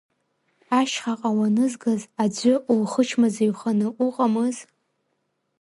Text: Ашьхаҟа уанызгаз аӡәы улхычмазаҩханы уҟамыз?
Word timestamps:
Ашьхаҟа 0.79 1.29
уанызгаз 1.37 2.01
аӡәы 2.23 2.53
улхычмазаҩханы 2.71 3.87
уҟамыз? 4.05 4.57